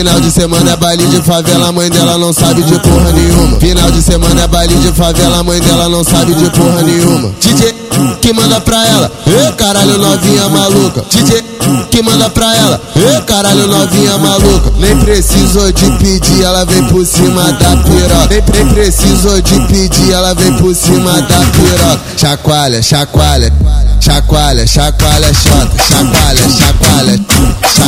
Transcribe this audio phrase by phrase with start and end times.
[0.00, 3.60] Final de semana é baile de favela, mãe dela não sabe de porra nenhuma.
[3.60, 7.34] Final de semana é baile de favela, mãe dela não sabe de porra nenhuma.
[7.38, 7.74] DJ
[8.22, 11.04] que manda pra ela, ê caralho novinha maluca.
[11.10, 11.42] DJ
[11.90, 14.72] que manda pra ela, ê caralho novinha maluca.
[14.78, 18.28] Nem precisou de pedir, ela vem por cima da piroca.
[18.30, 22.00] Nem, nem precisou de pedir, ela vem por cima da piroca.
[22.16, 23.52] Chacoalha, chacoalha.
[24.00, 27.79] Chacoalha, chacoalha, chota, chacoalha, chacoalha, chacoalha,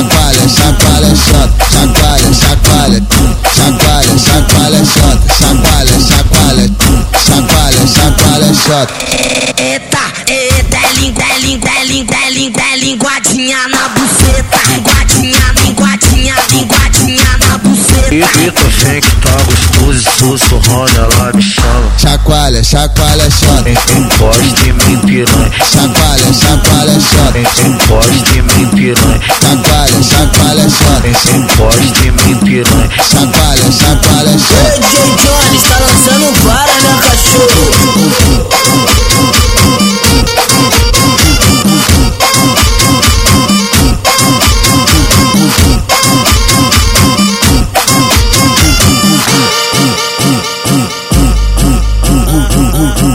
[5.42, 6.70] chacoalha, chacoalha,
[7.27, 8.95] chacoalha, chacoalha, chota.
[9.59, 15.55] Eita, eita, é língua, é língua, é língua, é língua, é linguadinha na buceta, linguadinha,
[15.64, 18.14] linguadinha, linguadinha na buceta.
[18.14, 21.92] Eita, vem que tá gostoso, sussurrando, ela me chama.
[21.98, 25.50] Chacoalha, chacoalha, chota, Encosta em mim, piranha.
[25.59, 26.52] chacoalha, chacoalha,
[27.45, 29.20] chota, Encosta em mim, piranha.
[29.41, 32.89] chacoalha, chacoalha, chota, Encosta em mim, piranha.
[33.11, 34.80] chacoalha, chacoalha, chota.
[34.80, 37.11] DJ Jones tá lançando vara, né, cachorro?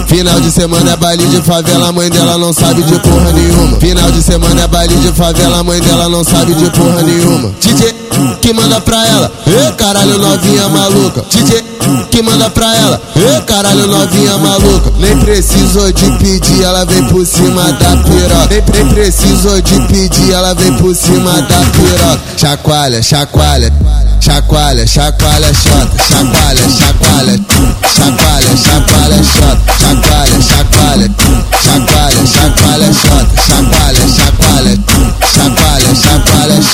[0.08, 3.78] Final de semana é baile de favela, mãe dela não sabe de porra nenhuma.
[3.78, 7.52] Final de semana é baile de favela, mãe dela não sabe de porra nenhuma.
[7.60, 7.96] DJ
[8.42, 11.26] que manda pra ela, ê caralho novinha maluca.
[11.30, 11.64] DJ
[12.10, 14.94] que manda pra ela, ê caralho novinha maluca.
[14.98, 18.48] Nem precisou de pedir, ela vem por cima da piroca.
[18.50, 22.22] Nem, nem precisou de pedir, ela vem por cima da piroca.
[22.38, 23.74] Chacoalha, chacoalha.
[24.20, 26.47] Chacoalha, chacoalha, chota, chacoalha,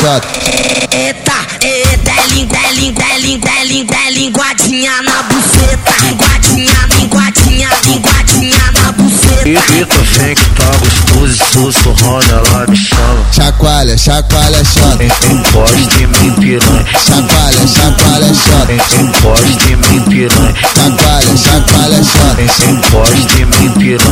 [0.04, 6.88] Eita, eita, é língua, é língua, é língua, é língua, é linguadinha na buceta, linguadinha,
[7.00, 9.48] linguadinha, linguadinha na buceta.
[9.48, 13.26] Eita, vem que tá gostoso, sussurrando, ela me chama.
[13.32, 16.86] Chacoalha, chacoalha, chota, Encosta em mim, piranha.
[17.08, 20.54] chacoalha, chacoalha, chota, Encosta em mim, piranha.
[20.76, 24.03] chacoalha, chacoalha, chota, Encosta em mim, piranha.